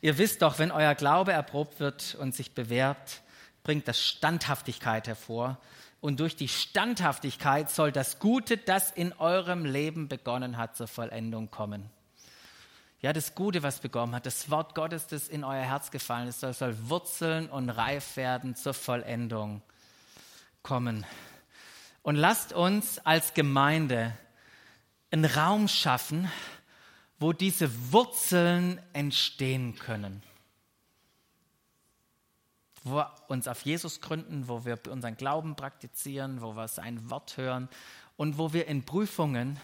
[0.02, 3.22] Ihr wisst doch, wenn euer Glaube erprobt wird und sich bewährt,
[3.64, 5.58] bringt das Standhaftigkeit hervor.
[6.00, 11.50] Und durch die Standhaftigkeit soll das Gute, das in eurem Leben begonnen hat, zur Vollendung
[11.50, 11.90] kommen.
[13.02, 16.40] Ja, das Gute, was begonnen hat, das Wort Gottes, das in euer Herz gefallen ist,
[16.40, 19.62] soll, wurzeln und reif werden zur Vollendung
[20.64, 21.06] kommen.
[22.02, 24.18] Und lasst uns als Gemeinde
[25.12, 26.32] einen Raum schaffen,
[27.20, 30.24] wo diese Wurzeln entstehen können.
[32.88, 37.38] Wo wir uns auf Jesus gründen, wo wir unseren Glauben praktizieren, wo wir sein Wort
[37.38, 37.70] hören
[38.16, 39.60] und wo wir in Prüfungen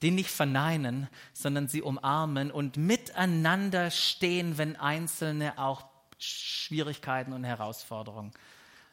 [0.00, 5.84] die nicht verneinen, sondern sie umarmen und miteinander stehen, wenn Einzelne auch
[6.18, 8.32] Schwierigkeiten und Herausforderungen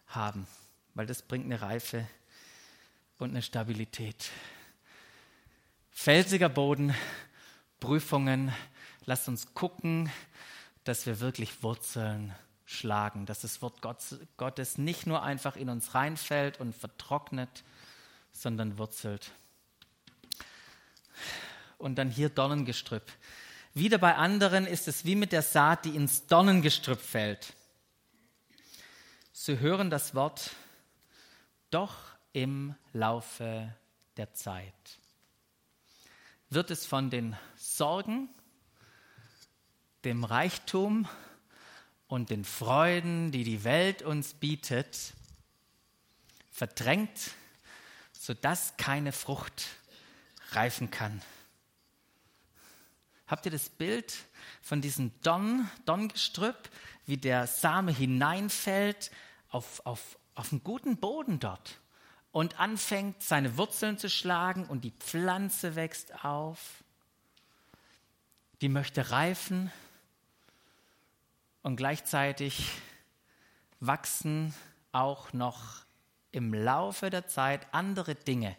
[0.05, 0.45] haben
[0.99, 2.05] weil das bringt eine Reife
[3.19, 4.31] und eine Stabilität.
[5.91, 6.93] Felsiger Boden,
[7.79, 8.51] Prüfungen,
[9.05, 10.11] lasst uns gucken,
[10.83, 12.35] dass wir wirklich Wurzeln
[12.69, 17.63] schlagen, dass das Wort Gottes nicht nur einfach in uns reinfällt und vertrocknet,
[18.31, 19.31] sondern wurzelt.
[21.77, 23.11] Und dann hier Dornengestrüpp.
[23.73, 27.53] Wieder bei anderen ist es wie mit der Saat, die ins Dornengestrüpp fällt.
[29.31, 30.51] Sie hören das Wort,
[31.71, 31.95] doch
[32.33, 33.73] im Laufe
[34.17, 34.99] der Zeit
[36.49, 38.27] wird es von den Sorgen,
[40.03, 41.07] dem Reichtum
[42.09, 45.13] und den Freuden, die die Welt uns bietet,
[46.51, 47.35] verdrängt,
[48.11, 49.67] sodass keine Frucht
[50.51, 51.21] reifen kann.
[53.27, 54.17] Habt ihr das Bild
[54.61, 56.69] von diesem Don, Dongestrüpp,
[57.05, 59.11] wie der Same hineinfällt
[59.49, 61.77] auf, auf, auf einen guten Boden dort
[62.31, 66.83] und anfängt, seine Wurzeln zu schlagen und die Pflanze wächst auf.
[68.61, 69.71] Die möchte reifen
[71.61, 72.71] und gleichzeitig
[73.79, 74.53] wachsen
[74.91, 75.85] auch noch
[76.31, 78.55] im Laufe der Zeit andere Dinge,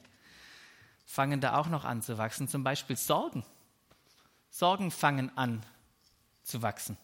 [1.05, 3.45] fangen da auch noch an zu wachsen, zum Beispiel Sorgen.
[4.51, 5.65] Sorgen fangen an
[6.43, 6.97] zu wachsen.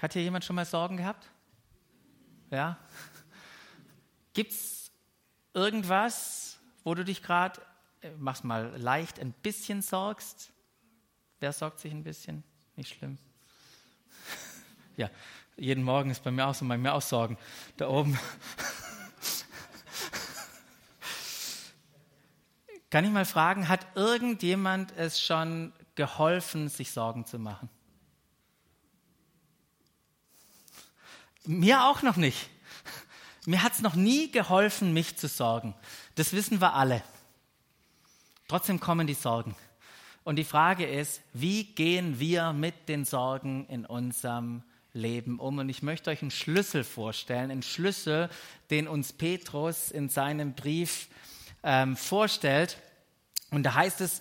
[0.00, 1.30] Hat hier jemand schon mal Sorgen gehabt?
[2.50, 2.76] Ja?
[4.34, 4.90] Gibt es
[5.54, 7.60] irgendwas, wo du dich gerade,
[8.00, 10.52] äh, mach's mal leicht, ein bisschen sorgst?
[11.38, 12.42] Wer sorgt sich ein bisschen?
[12.76, 13.18] Nicht schlimm.
[14.96, 15.10] ja,
[15.56, 17.36] jeden Morgen ist bei mir auch so, bei mir auch Sorgen.
[17.76, 18.18] Da oben.
[22.90, 27.68] Kann ich mal fragen, hat irgendjemand es schon geholfen, sich Sorgen zu machen?
[31.44, 32.48] Mir auch noch nicht.
[33.46, 35.74] Mir hat es noch nie geholfen, mich zu sorgen.
[36.14, 37.02] Das wissen wir alle.
[38.46, 39.56] Trotzdem kommen die Sorgen.
[40.24, 45.58] Und die Frage ist, wie gehen wir mit den Sorgen in unserem Leben um?
[45.58, 48.28] Und ich möchte euch einen Schlüssel vorstellen, einen Schlüssel,
[48.70, 51.08] den uns Petrus in seinem Brief
[51.64, 52.78] ähm, vorstellt.
[53.50, 54.20] Und da heißt es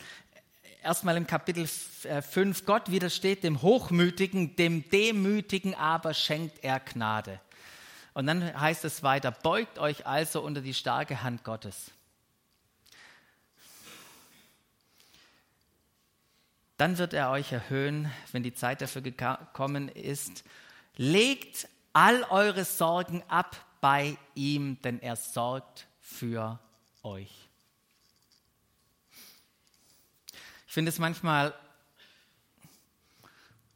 [0.83, 7.39] erstmal im Kapitel 5, Gott widersteht dem Hochmütigen, dem Demütigen aber schenkt er Gnade.
[8.13, 11.91] Und dann heißt es weiter, beugt euch also unter die starke Hand Gottes.
[16.81, 20.43] Dann wird er euch erhöhen, wenn die Zeit dafür gekommen ist.
[20.95, 26.59] Legt all eure Sorgen ab bei ihm, denn er sorgt für
[27.03, 27.29] euch.
[30.65, 31.53] Ich finde es manchmal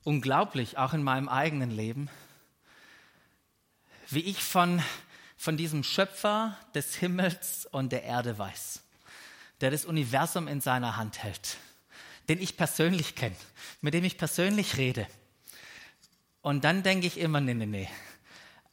[0.04, 2.10] unglaublich, auch in meinem eigenen Leben,
[4.10, 4.82] wie ich von,
[5.38, 8.82] von diesem Schöpfer des Himmels und der Erde weiß,
[9.62, 11.58] der das Universum in seiner Hand hält,
[12.30, 13.36] den ich persönlich kenne,
[13.82, 15.08] mit dem ich persönlich rede.
[16.42, 17.90] Und dann denke ich immer, nee, nee, nee.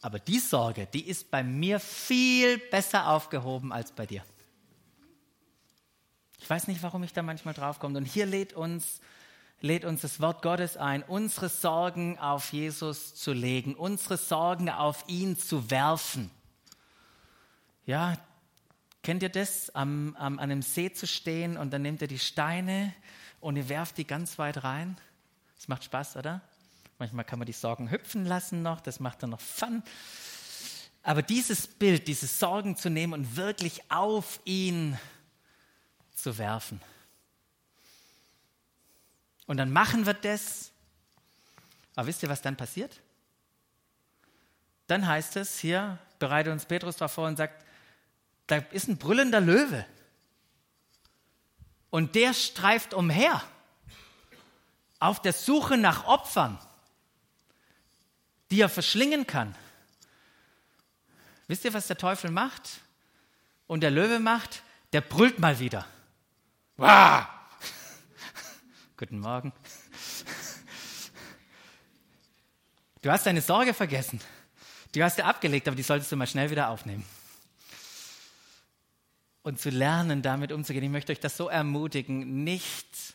[0.01, 4.25] Aber die Sorge, die ist bei mir viel besser aufgehoben als bei dir.
[6.41, 7.99] Ich weiß nicht, warum ich da manchmal draufkomme.
[7.99, 9.01] Und hier lädt uns
[9.63, 15.05] lädt uns das Wort Gottes ein, unsere Sorgen auf Jesus zu legen, unsere Sorgen auf
[15.07, 16.31] ihn zu werfen.
[17.87, 18.19] Ja,
[19.03, 22.19] kennt ihr das, am, am, an einem See zu stehen und dann nehmt ihr die
[22.19, 22.93] Steine
[23.43, 24.97] und ihr werft die ganz weit rein?
[25.57, 26.41] Das macht Spaß, oder?
[26.99, 29.83] Manchmal kann man die Sorgen hüpfen lassen noch, das macht dann noch Fun.
[31.03, 34.97] Aber dieses Bild, diese Sorgen zu nehmen und wirklich auf ihn
[36.15, 36.81] zu werfen.
[39.47, 40.71] Und dann machen wir das.
[41.97, 43.01] Aber wisst ihr, was dann passiert?
[44.87, 47.65] Dann heißt es hier, bereite uns Petrus darauf vor und sagt,
[48.47, 49.85] da ist ein brüllender Löwe.
[51.93, 53.43] Und der streift umher
[54.99, 56.59] auf der Suche nach Opfern,
[58.51, 59.55] die er verschlingen kann.
[61.49, 62.81] Wisst ihr, was der Teufel macht?
[63.67, 64.63] Und der Löwe macht?
[64.95, 65.87] Der brüllt mal wieder.
[66.79, 67.29] Wah!
[68.97, 69.53] Guten Morgen.
[73.03, 74.19] Du hast deine Sorge vergessen.
[74.95, 77.05] Du hast sie abgelegt, aber die solltest du mal schnell wieder aufnehmen.
[79.43, 80.85] Und zu lernen, damit umzugehen.
[80.85, 83.15] Ich möchte euch das so ermutigen, nicht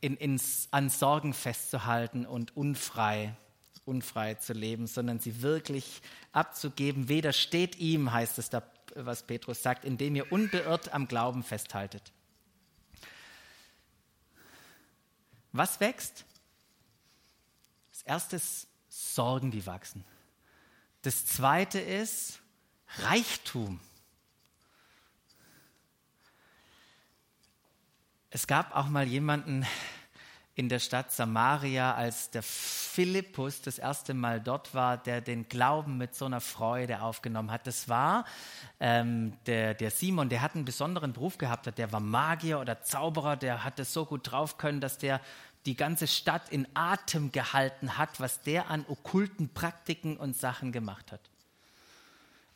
[0.00, 3.34] in, ins, an Sorgen festzuhalten und unfrei,
[3.84, 6.00] unfrei zu leben, sondern sie wirklich
[6.32, 7.08] abzugeben.
[7.08, 8.62] Weder steht ihm, heißt es da,
[8.94, 12.12] was Petrus sagt, indem ihr unbeirrt am Glauben festhaltet.
[15.52, 16.24] Was wächst?
[17.90, 20.04] Das erste ist Sorgen, die wachsen.
[21.02, 22.40] Das zweite ist
[22.98, 23.80] Reichtum.
[28.30, 29.64] Es gab auch mal jemanden,
[30.54, 35.96] in der Stadt Samaria, als der Philippus das erste Mal dort war, der den Glauben
[35.96, 37.66] mit so einer Freude aufgenommen hat.
[37.66, 38.26] Das war
[38.80, 43.36] ähm, der, der Simon, der hat einen besonderen Beruf gehabt, der war Magier oder Zauberer,
[43.36, 45.22] der hat es so gut drauf können, dass der
[45.64, 51.12] die ganze Stadt in Atem gehalten hat, was der an okkulten Praktiken und Sachen gemacht
[51.12, 51.20] hat.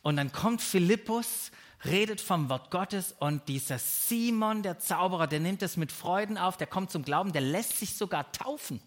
[0.03, 1.51] Und dann kommt Philippus
[1.85, 6.57] redet vom Wort Gottes und dieser Simon, der Zauberer, der nimmt es mit Freuden auf,
[6.57, 8.81] der kommt zum Glauben, der lässt sich sogar taufen.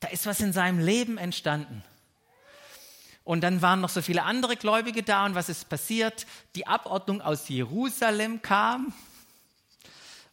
[0.00, 1.82] Da ist was in seinem Leben entstanden.
[3.24, 6.26] Und dann waren noch so viele andere Gläubige da und was ist passiert?
[6.54, 8.92] Die Abordnung aus Jerusalem kam,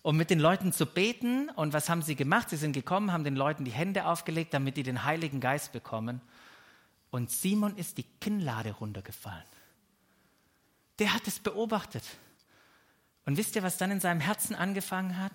[0.04, 1.50] um mit den Leuten zu beten.
[1.50, 2.50] Und was haben sie gemacht?
[2.50, 6.22] Sie sind gekommen, haben den Leuten die Hände aufgelegt, damit die den Heiligen Geist bekommen.
[7.10, 9.53] Und Simon ist die Kinnlade runtergefallen
[11.00, 12.04] der hat es beobachtet.
[13.26, 15.32] Und wisst ihr, was dann in seinem Herzen angefangen hat?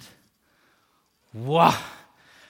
[1.32, 1.74] Wow!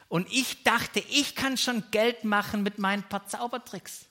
[0.09, 4.07] Und ich dachte, ich kann schon Geld machen mit meinen paar Zaubertricks.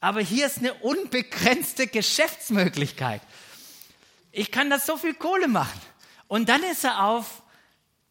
[0.00, 3.20] Aber hier ist eine unbegrenzte Geschäftsmöglichkeit.
[4.30, 5.80] Ich kann da so viel Kohle machen.
[6.28, 7.41] Und dann ist er auf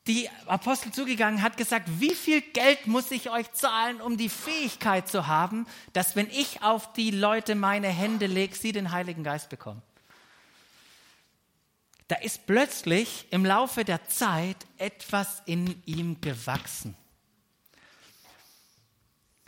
[0.08, 5.08] die Apostel zugegangen, hat gesagt, wie viel Geld muss ich euch zahlen, um die Fähigkeit
[5.08, 9.49] zu haben, dass wenn ich auf die Leute meine Hände lege, sie den Heiligen Geist
[9.49, 9.82] bekommen.
[12.08, 16.95] Da ist plötzlich im Laufe der Zeit etwas in ihm gewachsen.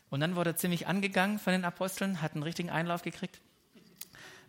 [0.09, 3.41] Und dann wurde er ziemlich angegangen von den Aposteln, hat einen richtigen Einlauf gekriegt.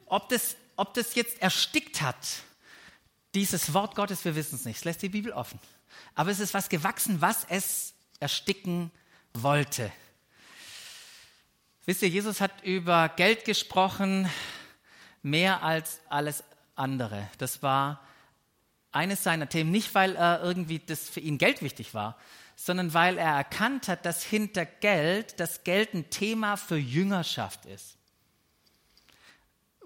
[0.05, 2.19] Ob das, ob das jetzt erstickt hat,
[3.35, 4.77] dieses Wort Gottes, wir wissen es nicht.
[4.77, 5.59] Es lässt die Bibel offen
[6.15, 8.91] aber es ist was gewachsen, was es ersticken
[9.33, 9.91] wollte.
[11.87, 14.29] Wisst ihr, Jesus hat über Geld gesprochen,
[15.23, 16.45] mehr als alles
[16.77, 17.29] andere.
[17.39, 18.01] Das war
[18.93, 22.17] eines seiner Themen, nicht weil er irgendwie das für ihn Geld wichtig war,
[22.57, 27.97] sondern weil er erkannt hat, dass hinter Geld das Geld ein Thema für Jüngerschaft ist.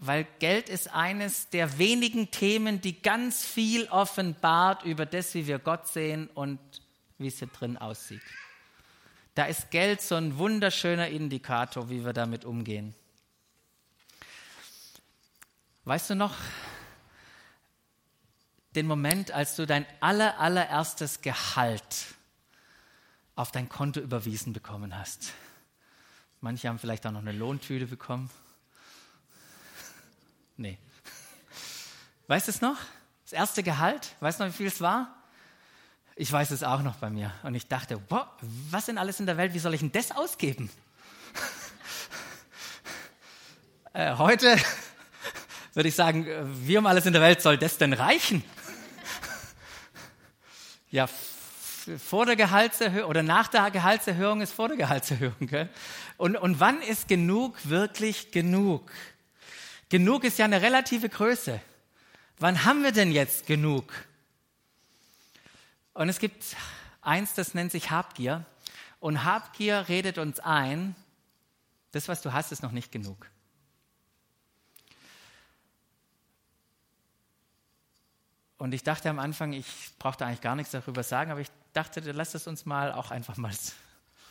[0.01, 5.59] Weil Geld ist eines der wenigen Themen, die ganz viel offenbart über das, wie wir
[5.59, 6.61] Gott sehen und
[7.19, 8.23] wie es hier drin aussieht.
[9.35, 12.95] Da ist Geld so ein wunderschöner Indikator, wie wir damit umgehen.
[15.85, 16.35] Weißt du noch
[18.75, 22.15] den Moment, als du dein aller, allererstes Gehalt
[23.37, 25.33] auf dein Konto überwiesen bekommen hast?
[26.41, 28.31] Manche haben vielleicht auch noch eine Lohntüte bekommen.
[30.59, 30.77] Nee.
[32.27, 32.77] Weißt du es noch?
[33.23, 34.15] Das erste Gehalt?
[34.21, 35.15] Weißt du noch, wie viel es war?
[36.17, 37.33] Ich weiß es auch noch bei mir.
[37.45, 38.27] Und ich dachte, wow,
[38.71, 39.55] was denn alles in der Welt?
[39.55, 40.69] Wie soll ich denn das ausgeben?
[43.93, 44.57] äh, heute
[45.75, 46.27] würde ich sagen,
[46.67, 48.43] wie um alles in der Welt soll das denn reichen?
[50.91, 55.37] ja, vor der Gehaltserhöhung oder nach der Gehaltserhöhung ist vor der Gehaltserhöhung.
[55.41, 55.69] Gell?
[56.17, 58.91] Und, und wann ist genug wirklich genug?
[59.89, 61.61] Genug ist ja eine relative Größe.
[62.39, 63.93] Wann haben wir denn jetzt genug?
[65.95, 66.57] Und es gibt
[67.01, 68.45] eins, das nennt sich Habgier.
[69.01, 70.95] Und Habgier redet uns ein,
[71.93, 73.31] das, was du hast, ist noch nicht genug.
[78.59, 79.67] Und ich dachte am Anfang, ich
[79.99, 83.37] brauchte eigentlich gar nichts darüber sagen, aber ich dachte, lass es uns mal auch einfach
[83.37, 83.53] mal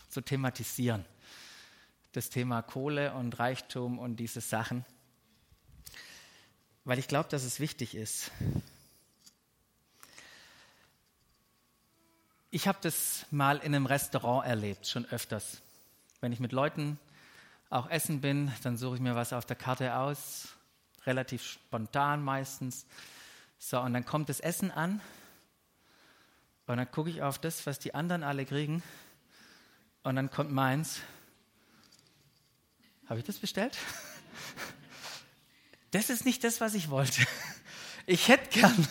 [0.09, 1.05] so thematisieren.
[2.11, 4.85] Das Thema Kohle und Reichtum und diese Sachen
[6.87, 8.31] weil ich glaube, dass es wichtig ist.
[12.49, 15.61] Ich habe das mal in einem Restaurant erlebt, schon öfters.
[16.21, 16.97] Wenn ich mit Leuten
[17.69, 20.47] auch essen bin, dann suche ich mir was auf der Karte aus,
[21.05, 22.85] relativ spontan meistens.
[23.59, 25.01] So, und dann kommt das Essen an
[26.67, 28.81] und dann gucke ich auf das, was die anderen alle kriegen
[30.03, 31.01] und dann kommt meins.
[33.07, 33.77] Habe ich das bestellt?
[35.97, 37.25] das ist nicht das, was ich wollte.
[38.05, 38.87] Ich hätte gern,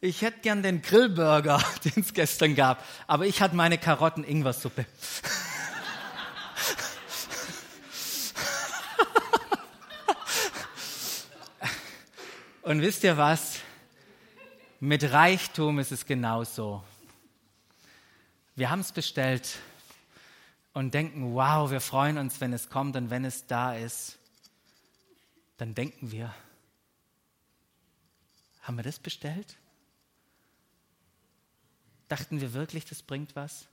[0.00, 4.86] ich hätte gern den Grillburger, den es gestern gab, aber ich hatte meine Karotten-Ingwer-Suppe.
[12.62, 13.56] Und wisst ihr was?
[14.78, 16.84] Mit Reichtum ist es genauso.
[18.54, 19.56] Wir haben es bestellt
[20.74, 24.18] und denken, wow, wir freuen uns, wenn es kommt und wenn es da ist
[25.56, 26.34] dann denken wir,
[28.62, 29.56] haben wir das bestellt?
[32.08, 33.66] Dachten wir wirklich, das bringt was?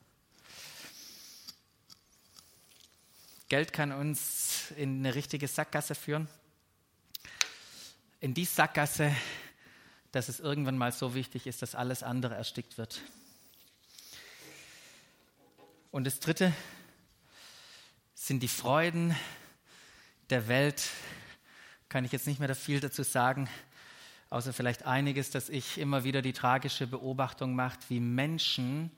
[3.49, 6.27] Geld kann uns in eine richtige Sackgasse führen.
[8.19, 9.15] In die Sackgasse,
[10.11, 13.01] dass es irgendwann mal so wichtig ist, dass alles andere erstickt wird.
[15.91, 16.53] Und das Dritte
[18.15, 19.15] sind die Freuden
[20.29, 20.89] der Welt,
[21.93, 23.47] kann ich jetzt nicht mehr viel dazu sagen,
[24.31, 28.89] außer vielleicht einiges, dass ich immer wieder die tragische Beobachtung mache, wie Menschen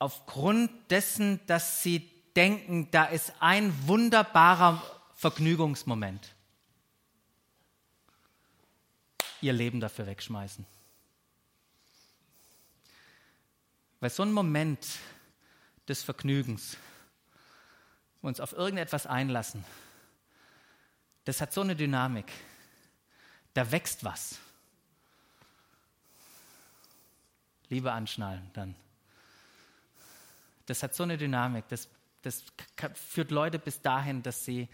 [0.00, 4.82] aufgrund dessen, dass sie denken, da ist ein wunderbarer
[5.14, 6.34] Vergnügungsmoment,
[9.40, 10.66] ihr Leben dafür wegschmeißen.
[14.00, 14.84] Weil so ein Moment
[15.86, 16.76] des Vergnügens,
[18.22, 19.64] uns auf irgendetwas einlassen,
[21.28, 22.32] das hat so eine Dynamik.
[23.52, 24.38] Da wächst was.
[27.68, 28.74] Liebe anschnallen dann.
[30.64, 31.68] Das hat so eine Dynamik.
[31.68, 31.86] Das,
[32.22, 32.44] das
[32.94, 34.70] führt Leute bis dahin, dass sie,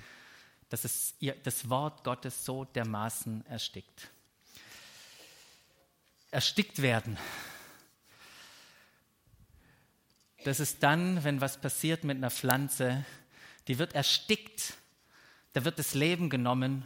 [0.68, 4.12] dass es ihr, das Wort Gottes so dermaßen erstickt.
[6.30, 7.18] Erstickt werden.
[10.44, 13.04] Das ist dann, wenn was passiert mit einer Pflanze,
[13.66, 14.74] die wird erstickt
[15.54, 16.84] da wird das Leben genommen,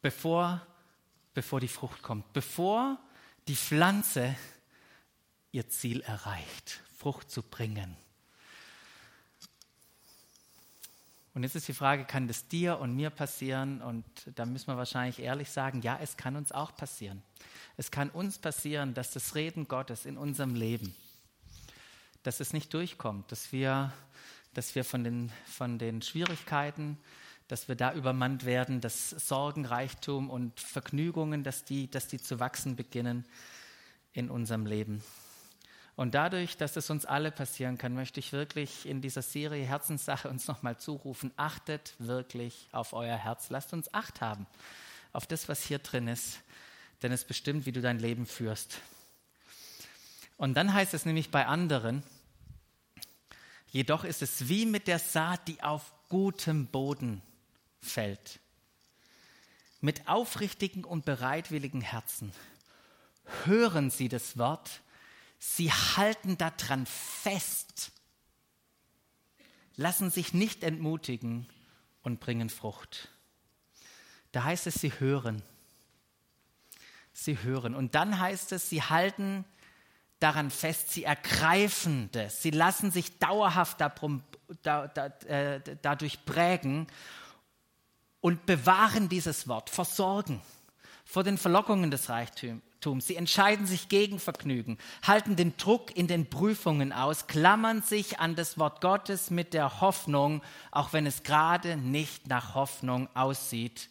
[0.00, 0.64] bevor,
[1.34, 2.98] bevor die Frucht kommt, bevor
[3.48, 4.34] die Pflanze
[5.50, 7.96] ihr Ziel erreicht, Frucht zu bringen.
[11.34, 13.82] Und jetzt ist die Frage, kann das dir und mir passieren?
[13.82, 14.04] Und
[14.36, 17.22] da müssen wir wahrscheinlich ehrlich sagen, ja, es kann uns auch passieren.
[17.76, 20.94] Es kann uns passieren, dass das Reden Gottes in unserem Leben,
[22.22, 23.92] dass es nicht durchkommt, dass wir,
[24.54, 26.98] dass wir von, den, von den Schwierigkeiten,
[27.48, 32.76] dass wir da übermannt werden, dass Sorgenreichtum und Vergnügungen, dass die, dass die zu wachsen
[32.76, 33.24] beginnen
[34.12, 35.02] in unserem Leben.
[35.94, 40.28] Und dadurch, dass es uns alle passieren kann, möchte ich wirklich in dieser Serie Herzenssache
[40.28, 43.48] uns nochmal zurufen, achtet wirklich auf euer Herz.
[43.48, 44.46] Lasst uns Acht haben
[45.16, 46.40] auf das, was hier drin ist,
[47.02, 48.80] denn es bestimmt, wie du dein Leben führst.
[50.36, 52.02] Und dann heißt es nämlich bei anderen,
[53.70, 57.22] jedoch ist es wie mit der Saat, die auf gutem Boden
[57.80, 58.40] fällt.
[59.80, 62.32] Mit aufrichtigen und bereitwilligen Herzen
[63.44, 64.80] hören sie das Wort
[65.38, 67.92] Sie halten daran fest,
[69.76, 71.46] lassen sich nicht entmutigen
[72.02, 73.08] und bringen Frucht.
[74.32, 75.42] Da heißt es, sie hören.
[77.12, 77.74] Sie hören.
[77.74, 79.44] Und dann heißt es, sie halten
[80.18, 86.86] daran fest, sie ergreifen das, sie lassen sich dauerhaft äh, dadurch prägen
[88.20, 90.40] und bewahren dieses Wort, versorgen
[91.04, 96.28] vor den Verlockungen des Reichtums, Sie entscheiden sich gegen Vergnügen, halten den Druck in den
[96.28, 101.76] Prüfungen aus, klammern sich an das Wort Gottes mit der Hoffnung, auch wenn es gerade
[101.76, 103.88] nicht nach Hoffnung aussieht.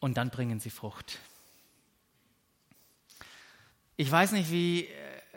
[0.00, 1.18] Und dann bringen sie Frucht.
[3.96, 4.90] Ich weiß nicht, wie, äh,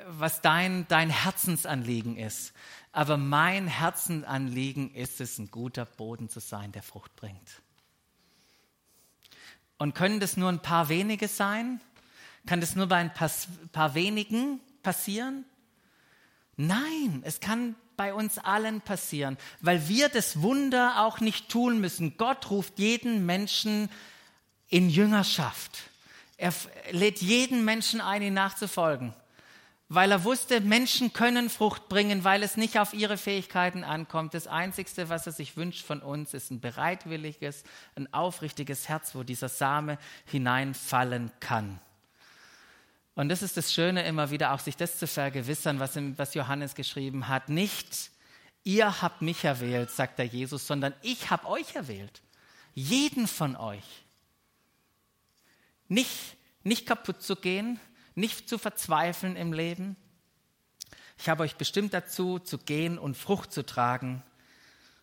[0.07, 2.53] was dein, dein Herzensanliegen ist,
[2.95, 7.61] aber mein Herzensanliegen ist es, ein guter Boden zu sein, der Frucht bringt.
[9.77, 11.81] Und können das nur ein paar wenige sein?
[12.45, 13.29] Kann das nur bei ein paar,
[13.73, 15.43] paar wenigen passieren?
[16.55, 22.15] Nein, es kann bei uns allen passieren, weil wir das Wunder auch nicht tun müssen.
[22.15, 23.89] Gott ruft jeden Menschen
[24.69, 25.89] in Jüngerschaft.
[26.37, 26.53] Er
[26.91, 29.13] lädt jeden Menschen ein, ihn nachzufolgen
[29.87, 34.33] weil er wusste, Menschen können Frucht bringen, weil es nicht auf ihre Fähigkeiten ankommt.
[34.33, 37.63] Das Einzige, was er sich wünscht von uns, ist ein bereitwilliges,
[37.95, 41.79] ein aufrichtiges Herz, wo dieser Same hineinfallen kann.
[43.13, 46.75] Und das ist das Schöne immer wieder, auch sich das zu vergewissern, was, was Johannes
[46.75, 47.49] geschrieben hat.
[47.49, 48.11] Nicht,
[48.63, 52.21] ihr habt mich erwählt, sagt der Jesus, sondern ich habe euch erwählt.
[52.73, 54.03] Jeden von euch.
[55.87, 57.79] Nicht, nicht kaputt zu gehen,
[58.15, 59.95] nicht zu verzweifeln im Leben.
[61.17, 64.23] Ich habe euch bestimmt dazu, zu gehen und Frucht zu tragen,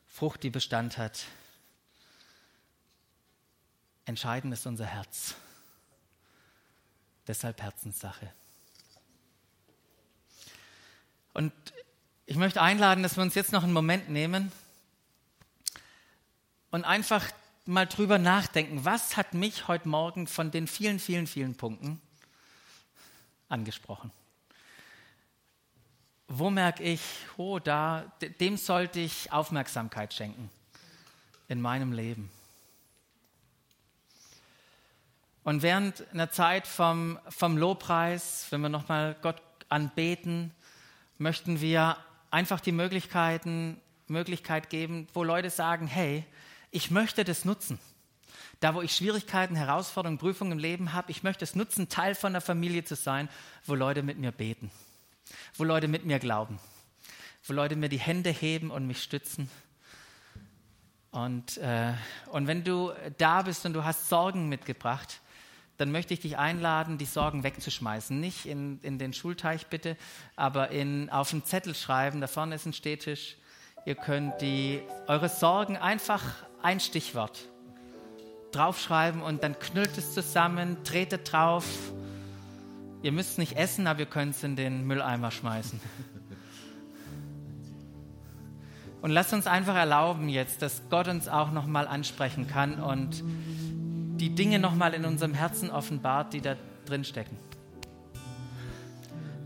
[0.08, 1.24] Frucht, die Bestand hat.
[4.04, 5.34] Entscheidend ist unser Herz.
[7.26, 8.30] Deshalb Herzenssache.
[11.32, 11.52] Und
[12.26, 14.52] ich möchte einladen, dass wir uns jetzt noch einen Moment nehmen
[16.70, 17.30] und einfach
[17.64, 22.00] mal drüber nachdenken, was hat mich heute Morgen von den vielen, vielen, vielen Punkten
[23.52, 24.10] angesprochen.
[26.26, 27.02] Wo merke ich,
[27.36, 30.50] oh, da, dem sollte ich Aufmerksamkeit schenken
[31.48, 32.30] in meinem Leben?
[35.44, 40.54] Und während einer Zeit vom, vom Lobpreis, wenn wir nochmal Gott anbeten,
[41.18, 41.96] möchten wir
[42.30, 46.24] einfach die Möglichkeiten, Möglichkeit geben, wo Leute sagen, hey,
[46.70, 47.78] ich möchte das nutzen
[48.62, 52.32] da wo ich Schwierigkeiten, Herausforderungen, Prüfungen im Leben habe, ich möchte es nutzen, Teil von
[52.32, 53.28] der Familie zu sein,
[53.66, 54.70] wo Leute mit mir beten,
[55.56, 56.60] wo Leute mit mir glauben,
[57.44, 59.50] wo Leute mir die Hände heben und mich stützen.
[61.10, 61.92] Und, äh,
[62.30, 65.20] und wenn du da bist und du hast Sorgen mitgebracht,
[65.76, 68.18] dann möchte ich dich einladen, die Sorgen wegzuschmeißen.
[68.20, 69.96] Nicht in, in den Schulteich bitte,
[70.36, 72.20] aber in, auf einen Zettel schreiben.
[72.20, 73.36] Da vorne ist ein Stehtisch.
[73.86, 76.22] Ihr könnt die, eure Sorgen einfach
[76.62, 77.48] ein Stichwort
[78.52, 81.64] draufschreiben und dann knüllt es zusammen, tretet drauf.
[83.02, 85.80] Ihr müsst es nicht essen, aber ihr könnt es in den Mülleimer schmeißen.
[89.02, 93.24] Und lasst uns einfach erlauben jetzt, dass Gott uns auch nochmal ansprechen kann und
[94.20, 96.54] die Dinge nochmal in unserem Herzen offenbart, die da
[96.86, 97.36] drin stecken.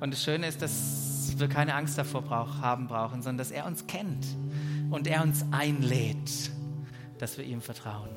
[0.01, 3.65] Und das Schöne ist, dass wir keine Angst davor brauch, haben brauchen, sondern dass er
[3.65, 4.27] uns kennt
[4.91, 6.51] und er uns einlädt,
[7.19, 8.11] dass wir ihm vertrauen.